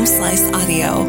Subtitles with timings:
[0.00, 1.04] Home Slice Audio.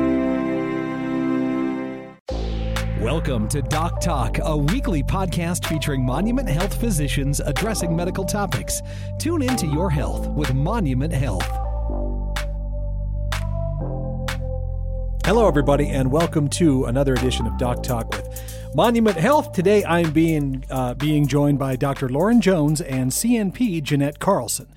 [3.01, 8.81] Welcome to Doc Talk, a weekly podcast featuring Monument Health physicians addressing medical topics.
[9.17, 11.47] Tune into your health with Monument Health.
[15.23, 19.53] Hello, everybody, and welcome to another edition of Doc Talk with Monument Health.
[19.53, 22.09] Today, I'm being uh, being joined by Dr.
[22.09, 24.67] Loren Jones and CNP Jeanette Carlson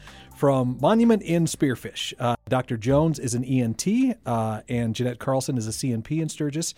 [0.45, 2.13] from Monument in Spearfish.
[2.19, 2.77] Uh, Dr.
[2.77, 3.87] Jones is an ENT,
[4.27, 6.75] uh, and Jeanette Carlson is a CNP in Sturgis.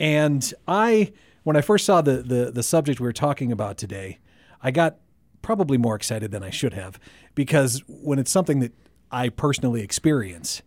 [0.00, 1.12] And I,
[1.44, 4.18] when I first saw the, the, the subject we were talking about today,
[4.60, 4.96] I got
[5.42, 6.98] probably more excited than I should have
[7.36, 8.72] because when it's something that
[9.12, 10.62] I personally experience,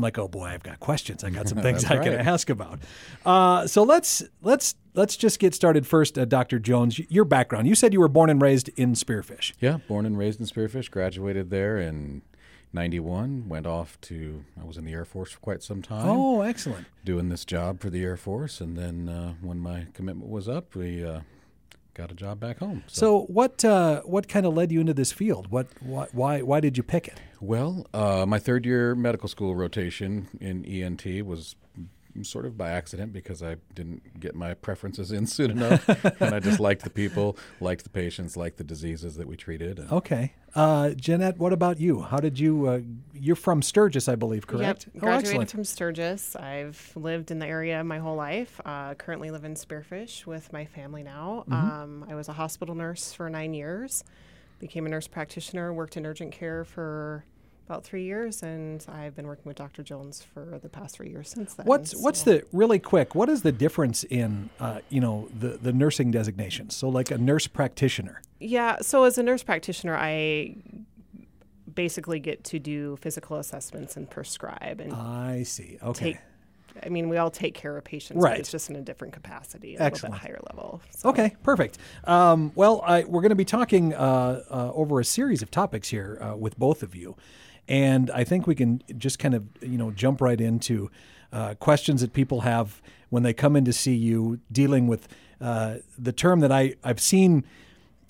[0.00, 1.22] I'm like, oh boy, I've got questions.
[1.24, 2.78] I got some things I can ask about.
[3.26, 6.58] Uh, so let's let's let's just get started first, uh, Dr.
[6.58, 6.98] Jones.
[7.10, 7.68] Your background.
[7.68, 9.52] You said you were born and raised in Spearfish.
[9.60, 10.90] Yeah, born and raised in Spearfish.
[10.90, 12.22] Graduated there in
[12.72, 16.42] 91 went off to i was in the air force for quite some time Oh,
[16.42, 16.86] excellent.
[17.04, 20.76] doing this job for the air force and then uh, when my commitment was up
[20.76, 21.22] we uh,
[22.00, 25.12] got a job back home So what uh, what kind of led you into this
[25.12, 25.50] field?
[25.50, 27.20] What, what why why did you pick it?
[27.40, 31.56] well uh, my third year medical school rotation in ent was
[32.22, 35.88] sort of by accident because i didn't get my preferences in soon enough
[36.20, 39.78] and i just liked the people liked the patients liked the diseases that we treated
[39.78, 42.02] and Okay, uh, Jeanette, what about you?
[42.02, 42.66] How did you?
[42.66, 42.80] Uh,
[43.14, 44.86] you're from Sturgis, I believe, correct?
[44.86, 45.50] Yep, oh, graduated excellent.
[45.50, 46.36] from Sturgis.
[46.36, 48.60] I've lived in the area my whole life.
[48.64, 51.44] Uh, currently live in Spearfish with my family now.
[51.48, 51.52] Mm-hmm.
[51.52, 54.02] Um, I was a hospital nurse for nine years.
[54.58, 55.72] Became a nurse practitioner.
[55.72, 57.24] Worked in urgent care for
[57.70, 59.84] about three years, and I've been working with Dr.
[59.84, 61.66] Jones for the past three years since then.
[61.66, 63.14] What's what's the really quick?
[63.14, 66.74] What is the difference in uh, you know the the nursing designations?
[66.74, 68.22] So like a nurse practitioner.
[68.40, 70.56] Yeah, so as a nurse practitioner, I
[71.72, 75.78] basically get to do physical assessments and prescribe and I see.
[75.82, 76.12] Okay.
[76.14, 76.20] take.
[76.84, 78.32] I mean, we all take care of patients, Right.
[78.32, 80.14] but it's just in a different capacity, a Excellent.
[80.14, 80.80] little bit higher level.
[80.96, 81.10] So.
[81.10, 81.78] Okay, perfect.
[82.04, 85.88] Um, well, I, we're going to be talking uh, uh, over a series of topics
[85.88, 87.16] here uh, with both of you,
[87.70, 90.90] and I think we can just kind of you know jump right into
[91.32, 95.08] uh, questions that people have when they come in to see you, dealing with
[95.40, 97.44] uh, the term that I I've seen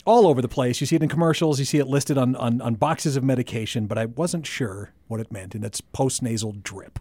[0.06, 0.80] all over the place.
[0.80, 3.86] You see it in commercials, you see it listed on, on, on boxes of medication,
[3.86, 6.98] but I wasn't sure what it meant, and it's postnasal drip.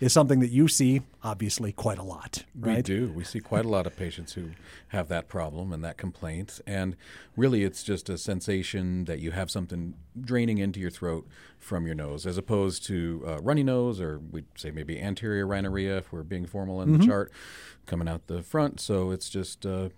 [0.00, 2.76] Is something that you see obviously quite a lot, right?
[2.76, 3.12] We do.
[3.14, 4.50] We see quite a lot of patients who
[4.88, 6.60] have that problem and that complaint.
[6.66, 6.96] And
[7.36, 11.26] really, it's just a sensation that you have something draining into your throat
[11.58, 15.98] from your nose, as opposed to uh, runny nose, or we'd say maybe anterior rhinorrhea
[15.98, 17.32] if we're being formal in the chart,
[17.86, 18.80] coming out the front.
[18.80, 19.64] So it's just.
[19.64, 19.90] Uh,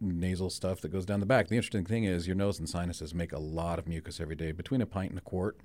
[0.00, 1.46] nasal stuff that goes down the back.
[1.46, 4.50] The interesting thing is your nose and sinuses make a lot of mucus every day,
[4.50, 5.56] between a pint and a quart.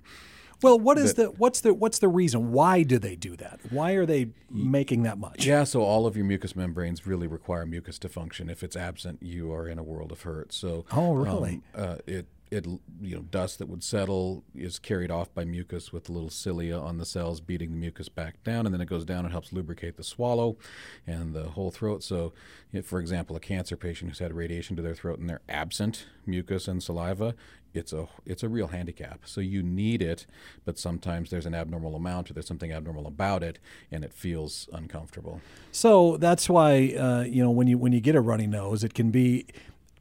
[0.61, 2.51] Well, what is the what's the what's the reason?
[2.51, 3.59] Why do they do that?
[3.69, 5.45] Why are they making that much?
[5.45, 8.49] Yeah, so all of your mucous membranes really require mucus to function.
[8.49, 10.53] If it's absent, you are in a world of hurt.
[10.53, 11.61] So, Oh, really?
[11.75, 12.65] um, uh, it it
[13.01, 16.97] you know dust that would settle is carried off by mucus with little cilia on
[16.97, 19.97] the cells beating the mucus back down, and then it goes down and helps lubricate
[19.97, 20.57] the swallow
[21.05, 22.03] and the whole throat.
[22.03, 22.33] So,
[22.71, 26.05] if, for example, a cancer patient who's had radiation to their throat and they're absent
[26.25, 27.35] mucus and saliva,
[27.73, 29.21] it's a it's a real handicap.
[29.25, 30.25] So you need it,
[30.65, 33.59] but sometimes there's an abnormal amount or there's something abnormal about it,
[33.91, 35.41] and it feels uncomfortable.
[35.71, 38.93] So that's why uh, you know when you when you get a runny nose, it
[38.93, 39.45] can be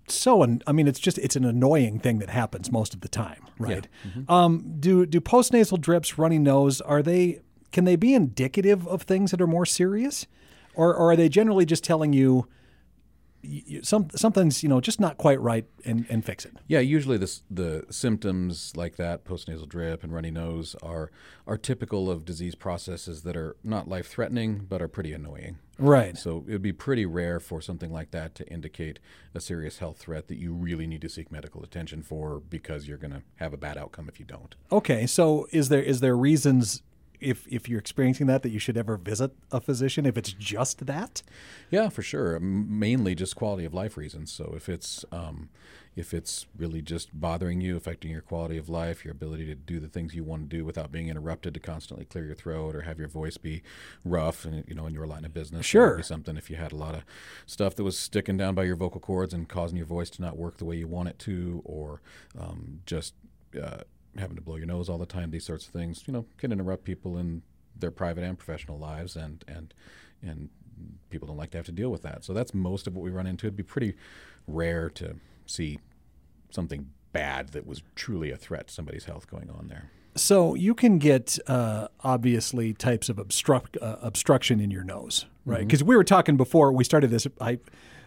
[0.08, 0.42] so.
[0.42, 3.42] An, I mean, it's just it's an annoying thing that happens most of the time,
[3.58, 3.86] right?
[4.28, 7.40] Um, do do postnasal drips, runny nose, are they
[7.72, 10.26] can they be indicative of things that are more serious,
[10.74, 12.46] or, or are they generally just telling you?
[13.82, 16.54] Some something's you know just not quite right and, and fix it.
[16.66, 21.10] Yeah, usually the the symptoms like that, postnasal drip and runny nose, are
[21.46, 25.58] are typical of disease processes that are not life threatening but are pretty annoying.
[25.78, 26.16] Right.
[26.16, 28.98] So it would be pretty rare for something like that to indicate
[29.34, 32.96] a serious health threat that you really need to seek medical attention for because you're
[32.96, 34.54] going to have a bad outcome if you don't.
[34.72, 36.82] Okay, so is there is there reasons
[37.20, 40.86] if if you're experiencing that that you should ever visit a physician if it's just
[40.86, 41.22] that?
[41.70, 42.38] Yeah, for sure.
[42.40, 44.30] Mainly just quality of life reasons.
[44.32, 45.48] So if it's um,
[45.94, 49.80] if it's really just bothering you, affecting your quality of life, your ability to do
[49.80, 52.82] the things you want to do without being interrupted, to constantly clear your throat or
[52.82, 53.62] have your voice be
[54.04, 55.96] rough, and you know, in your line of business, Sure.
[55.96, 56.36] be something.
[56.36, 57.02] If you had a lot of
[57.46, 60.36] stuff that was sticking down by your vocal cords and causing your voice to not
[60.36, 62.02] work the way you want it to, or
[62.38, 63.14] um, just
[63.60, 63.78] uh,
[64.18, 66.52] having to blow your nose all the time, these sorts of things, you know, can
[66.52, 67.42] interrupt people in
[67.78, 69.74] their private and professional lives, and and
[70.22, 70.48] and
[71.10, 72.24] people don't like to have to deal with that.
[72.24, 73.46] So that's most of what we run into.
[73.46, 73.94] It'd be pretty
[74.46, 75.16] rare to
[75.46, 75.78] see
[76.50, 79.90] something bad that was truly a threat to somebody's health going on there.
[80.16, 85.58] So you can get uh, obviously types of obstruct uh, obstruction in your nose, right?
[85.60, 85.66] Mm-hmm.
[85.66, 87.26] Because we were talking before we started this.
[87.40, 87.58] I,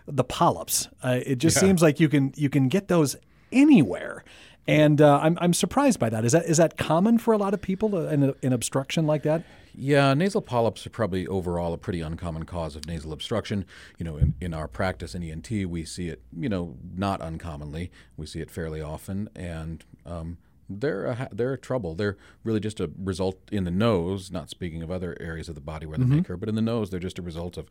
[0.07, 0.87] the polyps.
[1.03, 1.61] Uh, it just Yeah.
[1.61, 3.15] seems like you can you can get those
[3.51, 4.23] anywhere,
[4.67, 6.23] and uh, I'm I'm surprised by that.
[6.25, 7.95] Is that is that common for a lot of people?
[7.95, 9.43] uh, An, an obstruction like that?
[9.75, 13.65] Yeah, nasal polyps are probably overall a pretty uncommon cause of nasal obstruction.
[13.97, 17.89] You know, in, in our practice in ENT, we see it, you know, not uncommonly.
[18.17, 20.37] We see it fairly often, and um,
[20.69, 21.95] they're a, they're a trouble.
[21.95, 24.31] They're really just a result in the nose.
[24.31, 26.61] Not speaking of other areas of the body where they may occur, but in the
[26.61, 27.69] nose, they're just a result of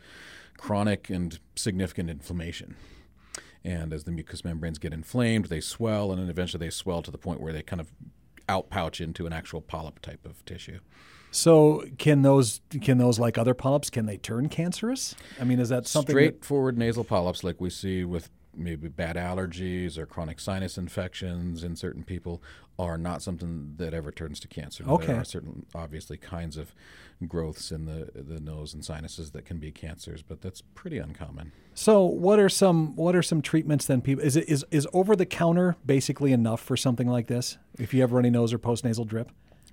[0.57, 2.75] chronic and significant inflammation.
[3.65, 7.11] And as the mucous membranes get inflamed, they swell, and then eventually they swell to
[7.11, 7.93] the point where they kind of
[8.49, 10.79] outpouch into an actual polyp type of tissue.
[11.31, 15.15] So can those can those like other polyps can they turn cancerous?
[15.39, 16.15] I mean, is that something?
[16.15, 21.63] that- straightforward nasal polyps like we see with maybe bad allergies or chronic sinus infections
[21.65, 22.43] in certain people
[22.79, 24.85] are not something that ever turns to cancer.
[24.87, 25.07] Okay.
[25.07, 26.75] There are certain obviously kinds of
[27.27, 31.53] growths in the the nose and sinuses that can be cancers, but that's pretty uncommon.
[31.75, 35.17] So what are some what are some treatments then people is it is is over
[35.17, 38.85] the counter basically enough for something like this if you have runny nose or post
[38.85, 39.31] nasal drip?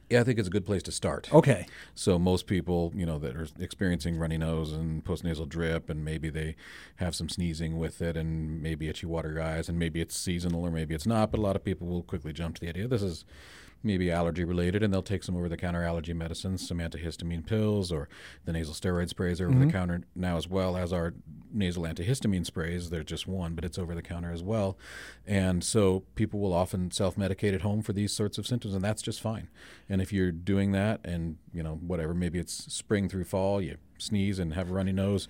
[0.09, 1.33] Yeah, I think it's a good place to start.
[1.33, 1.65] Okay.
[1.95, 6.29] So most people, you know, that are experiencing runny nose and postnasal drip, and maybe
[6.29, 6.55] they
[6.97, 10.71] have some sneezing with it, and maybe itchy watery eyes, and maybe it's seasonal or
[10.71, 11.31] maybe it's not.
[11.31, 13.25] But a lot of people will quickly jump to the idea this is
[13.83, 18.09] maybe allergy related, and they'll take some over-the-counter allergy medicines, some antihistamine pills, or
[18.45, 19.71] the nasal steroid sprays are over the mm-hmm.
[19.71, 21.13] counter now as well as our
[21.53, 22.89] nasal antihistamine sprays.
[22.89, 24.77] There's just one, but it's over the counter as well.
[25.25, 29.01] And so people will often self-medicate at home for these sorts of symptoms, and that's
[29.01, 29.49] just fine.
[29.87, 33.77] And if you're doing that, and you know whatever, maybe it's spring through fall, you
[33.97, 35.27] sneeze and have a runny nose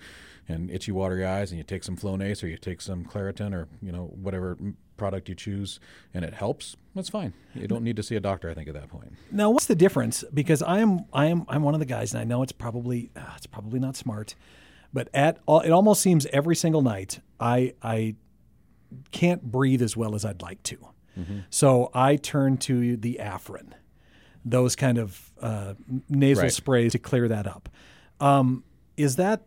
[0.48, 3.68] and itchy watery eyes, and you take some Flonase or you take some Claritin or
[3.82, 4.56] you know whatever
[4.96, 5.80] product you choose,
[6.14, 6.76] and it helps.
[6.94, 7.32] That's fine.
[7.54, 8.50] You don't need to see a doctor.
[8.50, 9.12] I think at that point.
[9.30, 10.24] Now, what's the difference?
[10.32, 13.10] Because I am, I am, I'm one of the guys, and I know it's probably,
[13.16, 14.34] uh, it's probably not smart,
[14.92, 18.14] but at all, it almost seems every single night I, I
[19.10, 20.78] can't breathe as well as I'd like to.
[21.48, 23.72] So I turn to the Afrin,
[24.44, 25.72] those kind of uh,
[26.10, 26.52] nasal Right.
[26.52, 27.70] sprays to clear that up.
[28.20, 28.64] Um,
[28.98, 29.40] is that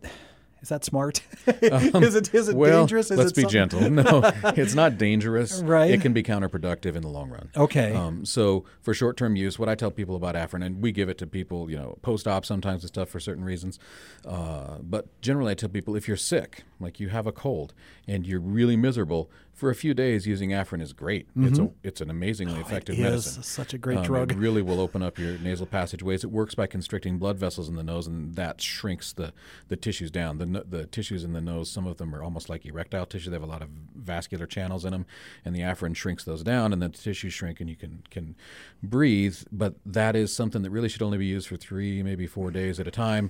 [0.61, 1.21] is that smart?
[1.47, 3.11] is it is it well, dangerous?
[3.11, 3.89] Is let's be gentle.
[3.99, 4.21] No,
[4.55, 5.61] it's not dangerous.
[5.61, 5.91] Right.
[5.91, 7.49] It can be counterproductive in the long run.
[7.55, 7.93] Okay.
[7.93, 11.17] Um, so for short-term use, what I tell people about Afrin, and we give it
[11.17, 13.79] to people, you know, post-op sometimes and stuff for certain reasons.
[14.25, 17.73] Uh, but generally, I tell people if you're sick, like you have a cold,
[18.09, 21.27] and you're really miserable, for a few days using Afrin is great.
[21.35, 23.05] It's a it's an amazingly effective Mm-hmm.
[23.05, 23.43] Oh, It is medicine.
[23.43, 24.31] such a great Um, drug.
[24.31, 26.23] It really will open up your nasal passageways.
[26.23, 29.33] It works by constricting blood vessels in the nose, and that shrinks the,
[29.67, 30.37] the tissues down.
[30.37, 33.29] The, the tissues in the nose, some of them are almost like erectile tissue.
[33.29, 35.05] They have a lot of vascular channels in them,
[35.45, 38.35] and the Afrin shrinks those down, and the tissues shrink, and you can, can
[38.81, 39.37] breathe.
[39.51, 42.79] But that is something that really should only be used for three, maybe four days
[42.79, 43.29] at a time.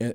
[0.00, 0.12] Eh,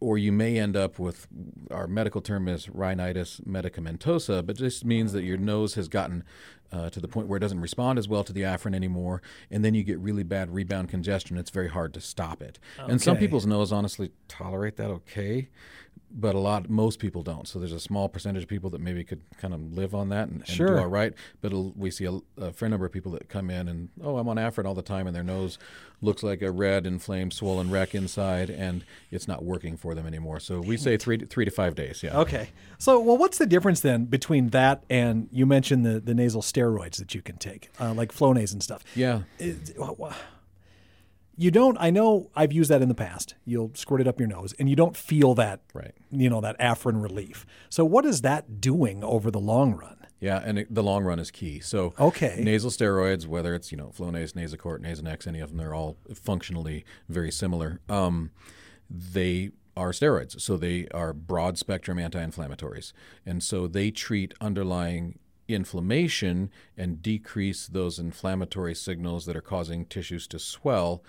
[0.00, 1.28] or you may end up with
[1.70, 6.24] our medical term is rhinitis medicamentosa, but this means that your nose has gotten
[6.72, 9.64] uh, to the point where it doesn't respond as well to the Afrin anymore, and
[9.64, 11.36] then you get really bad rebound congestion.
[11.36, 12.58] It's very hard to stop it.
[12.78, 15.48] And some people's nose honestly tolerate that okay,
[16.12, 17.46] but a lot most people don't.
[17.46, 20.28] So there's a small percentage of people that maybe could kind of live on that
[20.28, 20.76] and, and Sure.
[20.76, 21.12] do all right.
[21.40, 24.28] But we see a, a fair number of people that come in and oh, I'm
[24.28, 25.58] on Afrin all the time, and their nose
[26.02, 30.40] looks like a red, inflamed, swollen wreck inside, and it's not working for them anymore.
[30.40, 32.02] So we say three to, three to five days.
[32.02, 32.18] Yeah.
[32.18, 32.48] Okay.
[32.78, 36.96] So, well, what's the difference then between that and you mentioned the, the nasal steroids
[36.96, 38.82] that you can take, uh, like Flonase and stuff?
[38.94, 39.22] Yeah.
[39.38, 39.76] It-
[41.36, 41.78] you don't.
[41.80, 43.34] I know I've used that in the past.
[43.46, 45.94] You'll squirt it up your nose, and you don't feel that, Right.
[46.10, 47.46] you know, that Afrin relief.
[47.70, 49.96] So, what is that doing over the long run?
[50.20, 51.60] Yeah, and it, the long run is key.
[51.60, 52.42] So Okay.
[52.44, 56.84] nasal steroids, whether it's you know Flonase, Nasacort, Nasonex, any of them, they're all functionally
[57.08, 57.80] very similar.
[57.88, 58.30] Um,
[58.90, 62.92] they are steroids, so they are broad spectrum anti-inflammatories,
[63.24, 65.18] and so they treat underlying
[65.54, 71.02] inflammation and decrease those inflammatory signals that are causing tissues to swell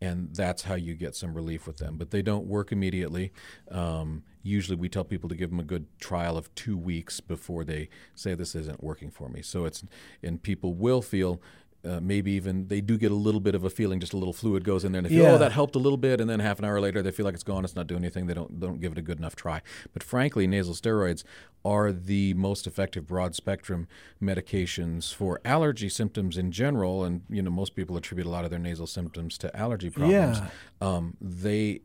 [0.00, 1.96] and that's how you get some relief with them.
[1.96, 3.32] But they don't work immediately.
[3.70, 7.64] Um, usually, we tell people to give them a good trial of two weeks before
[7.64, 9.42] they say this isn't working for me.
[9.42, 9.84] So it's
[10.22, 11.40] and people will feel.
[11.88, 14.34] Uh, maybe even they do get a little bit of a feeling, just a little
[14.34, 15.32] fluid goes in there, and they feel, Yeah.
[15.32, 17.34] oh, that helped a little bit, and then half an hour later they feel like
[17.34, 18.26] it's gone, it's not doing anything.
[18.26, 19.62] They don't don't give it a good enough try.
[19.94, 21.24] But frankly, nasal steroids
[21.64, 23.88] are the most effective broad spectrum
[24.22, 28.50] medications for allergy symptoms in general, and you know most people attribute a lot of
[28.50, 30.38] their nasal symptoms to allergy problems.
[30.38, 30.48] Yeah.
[30.80, 31.80] Um, they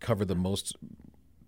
[0.00, 0.76] cover the most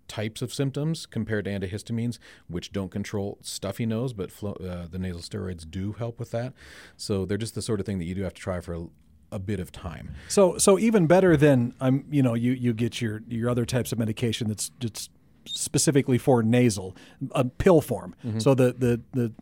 [0.07, 4.97] types of symptoms compared to antihistamines, which don't control stuffy nose, but flo- uh, the
[4.97, 6.53] nasal steroids do help with that.
[6.95, 8.87] So they're just the sort of thing that you do have to try for a,
[9.31, 10.15] a bit of time.
[10.27, 13.91] So so even better than I'm you know you you get your your other types
[13.91, 15.11] of medication that's just
[15.45, 16.95] specifically for nasal
[17.31, 18.15] a pill form.
[18.25, 18.39] Mm-hmm.
[18.39, 19.33] So the the the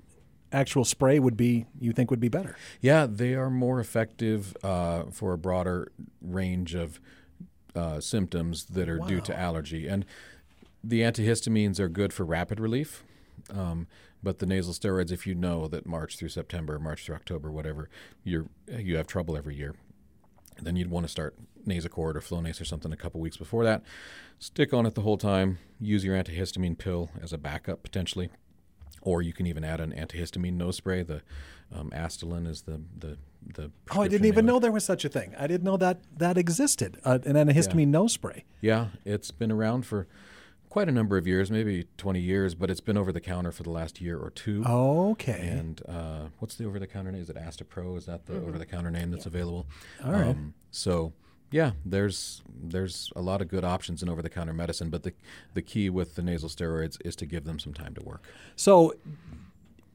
[0.51, 2.55] actual spray would be you think would be better.
[2.81, 5.91] Yeah, they are more effective uh, for a broader
[6.21, 6.99] range of
[7.75, 9.87] uh, symptoms that are due to allergy.
[9.87, 10.05] And
[10.87, 13.03] the antihistamines are good for rapid relief.
[13.49, 13.87] Um,
[14.23, 17.89] but the nasal steroids, if you know that March through September, March through October, whatever,
[18.23, 19.75] you're you have trouble every year,
[20.59, 21.35] then you'd want to start
[21.67, 23.83] Nasacort or Flonase or something a couple weeks before that.
[24.39, 25.59] Stick on it the whole time.
[25.79, 28.29] Use your antihistamine pill as a backup potentially,
[29.01, 31.03] or you can even add an antihistamine nose spray.
[31.03, 31.21] The
[31.71, 33.71] um, Astelin is the the the.
[33.95, 35.35] Oh, I didn't even know there was such a thing.
[35.37, 36.99] I didn't know that that existed.
[37.03, 38.45] Uh, an antihistamine nose spray.
[38.59, 40.07] Yeah, it's been around for
[40.75, 43.63] quite a number of years, maybe 20 years, but it's been over the counter for
[43.63, 44.61] the last year or two.
[44.67, 45.47] Okay.
[45.47, 47.21] And uh, what's the over the counter name?
[47.21, 47.97] Is it Astepro?
[47.97, 49.67] Is that the over the counter name that's available?
[50.03, 50.31] All right.
[50.31, 51.13] Um, so
[51.49, 55.13] yeah, there's there's a lot of good options in over the counter medicine, but the
[55.53, 58.27] the key with the nasal steroids is to give them some time to work.
[58.57, 58.95] So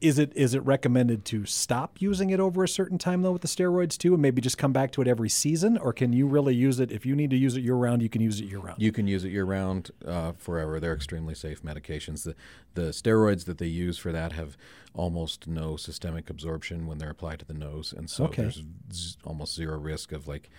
[0.01, 3.43] is it is it recommended to stop using it over a certain time though with
[3.43, 6.25] the steroids too and maybe just come back to it every season or can you
[6.27, 8.45] really use it if you need to use it year round you can use it
[8.45, 8.81] year round?
[8.81, 10.79] You can use it year round, uh, forever.
[10.79, 12.23] They're extremely safe medications.
[12.23, 12.35] The
[12.73, 14.57] the steroids that they use for that have
[14.93, 18.41] almost no systemic absorption when they're applied to the nose, and so Okay.
[18.43, 20.49] there's z- almost zero risk of like,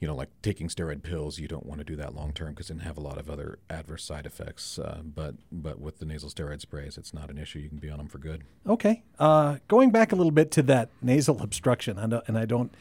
[0.00, 1.38] you know, like taking steroid pills.
[1.38, 3.30] You don't want to do that long term because it can have a lot of
[3.30, 4.78] other adverse side effects.
[4.78, 7.60] Uh, but but with the nasal steroid sprays, it's not an issue.
[7.60, 8.42] You can be on them for good.
[8.66, 9.02] Okay.
[9.18, 12.74] Uh, going back a little bit to that nasal obstruction, and I don't.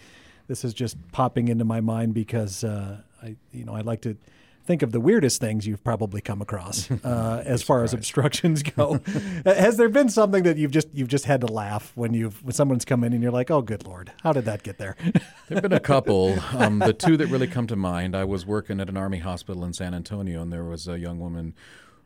[0.48, 4.18] This is just popping into my mind because uh, I, you know, I like to
[4.66, 9.00] think of the weirdest things you've probably come across uh, as far as obstructions go.
[9.46, 12.54] Has there been something that you've just you've just had to laugh when you've when
[12.54, 14.96] someone's come in and you're like, oh, good lord, how did that get there?
[15.50, 16.40] There have been a couple.
[16.54, 19.66] Um, the two that really come to mind I was working at an Army hospital
[19.66, 21.54] in San Antonio, and there was a young woman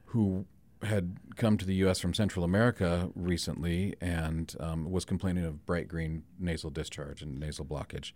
[0.05, 0.45] who
[0.81, 1.99] had come to the U.S.
[1.99, 7.63] from Central America recently and um, was complaining of bright green nasal discharge and nasal
[7.63, 8.11] blockage.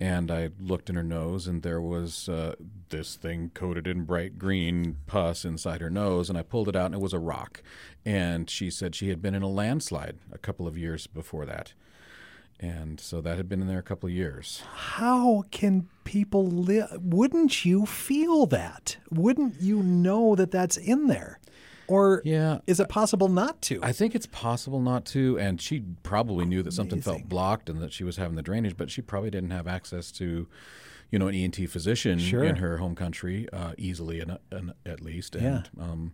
[0.00, 2.56] And I looked in her nose, and there was uh,
[2.88, 6.28] this thing coated in bright green pus inside her nose.
[6.28, 7.62] And I pulled it out, and it was a rock.
[8.04, 11.74] And she said she had been in a landslide a couple of years before that.
[12.58, 14.62] And so that had been in there a couple of years.
[14.72, 16.90] how can people live?
[17.02, 18.96] Wouldn't you feel that?
[19.10, 21.40] Wouldn't you know that that's in there?
[21.88, 23.80] Or Yeah, is it possible not to?
[23.82, 27.12] I think it's possible not to, and she probably knew that something Amazing.
[27.20, 30.10] felt blocked and that she was having the drainage, but she probably didn't have access
[30.12, 30.46] to,
[31.10, 32.44] you know, an ENT physician Sure.
[32.44, 35.34] in her home country uh, easily, and, and at least.
[35.36, 36.12] And, um,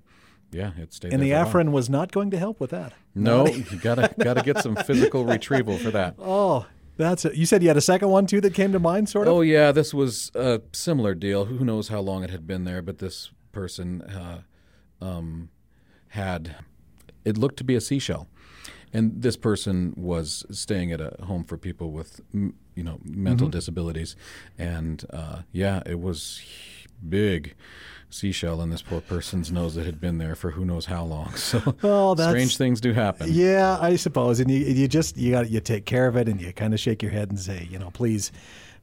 [0.50, 1.12] yeah, it stayed.
[1.12, 1.30] and the.
[1.32, 2.94] Afrin was not going to help with that.
[3.14, 6.14] No, you gotta gotta get some physical retrieval for that.
[6.18, 7.34] Oh, that's it.
[7.36, 9.34] You said you had a second one too that came to mind, sort of.
[9.34, 11.44] Oh yeah, this was a similar deal.
[11.44, 14.40] Who knows how long it had been there, but this person uh,
[15.00, 15.50] um,
[16.10, 16.56] had
[17.24, 18.28] it looked to be a seashell,
[18.92, 24.16] and this person was staying at a home for people with you know mental disabilities,
[24.56, 26.40] and uh, yeah, it was
[27.08, 27.54] big
[28.10, 31.32] seashell in this poor person's nose that had been there for who knows how long.
[31.36, 31.58] So
[32.14, 33.28] that's- strange things do happen.
[33.30, 36.40] Yeah, I suppose, and you, you just you got you take care of it, and
[36.40, 38.32] you kind of shake your head and say, you know, please,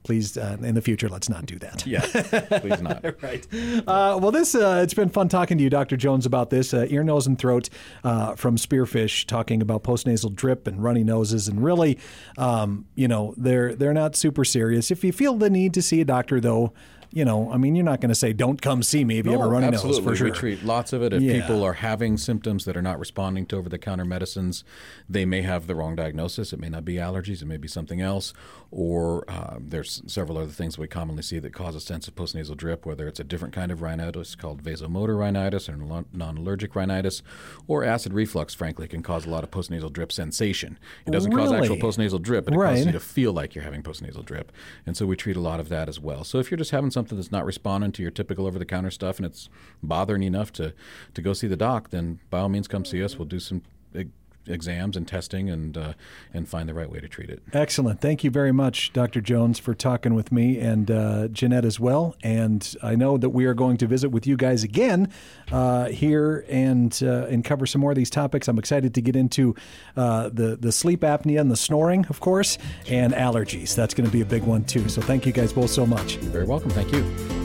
[0.06, 1.86] please, uh, in the future, let's not do that.
[1.86, 2.02] Yeah,
[2.60, 3.04] please not.
[3.22, 3.46] right.
[3.88, 5.98] Uh, well, this uh, it's been fun talking to you, Dr.
[5.98, 7.70] Jones, about this uh, ear, nose, and throat
[8.04, 11.98] uh, from Spearfish, talking about postnasal drip and runny noses, and really,
[12.38, 14.92] um, you know, they're they're not super serious.
[14.92, 16.72] If you feel the need to see a doctor, though.
[17.12, 19.32] You know, I mean, you're not going to say, "Don't come see me if you
[19.34, 20.02] have a No, runny absolutely.
[20.02, 20.26] nose." For sure.
[20.28, 21.14] We treat lots of it.
[21.14, 21.42] If Yeah.
[21.42, 24.64] people are having symptoms that are not responding to over the counter medicines,
[25.10, 26.52] they may have the wrong diagnosis.
[26.54, 28.34] It may not be allergies, it may be something else.
[28.72, 32.58] Or uh, there's several other things we commonly see that cause a sense of postnasal
[32.58, 37.22] drip, whether it's a different kind of rhinitis called vasomotor rhinitis or non allergic rhinitis,
[37.68, 40.78] or acid reflux, frankly, can cause a lot of postnasal drip sensation.
[41.06, 42.70] It doesn't cause actual postnasal drip, but it Right.
[42.72, 44.52] causes you to feel like you're having postnasal drip.
[44.86, 46.24] And so we treat a lot of that as well.
[46.24, 48.90] So if you're just having something that's not responding to your typical over the counter
[48.90, 49.50] stuff and it's
[49.84, 50.74] bothering you enough to,
[51.14, 53.18] to go see the doc, then by all means come see us.
[53.20, 53.62] We'll do some
[54.48, 55.94] exams and testing and, uh,
[56.34, 57.42] and find the right way to treat it.
[57.54, 58.02] Excellent.
[58.02, 59.22] Thank you very much, Dr.
[59.22, 62.16] Jones, for talking with me and uh, Jeanette as well.
[62.24, 65.12] And I know that we are going to visit with you guys again
[65.52, 68.48] uh, here and uh, and cover some more of these topics.
[68.48, 69.56] I'm excited to get into
[69.96, 73.76] uh, the the sleep apnea and the snoring, of course, and allergies.
[73.76, 74.90] That's going to be a big one too.
[74.90, 76.16] So thank you guys both so much.
[76.16, 76.70] You're very welcome.
[76.70, 77.45] Thank you.